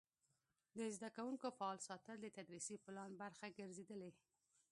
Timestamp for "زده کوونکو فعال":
0.95-1.77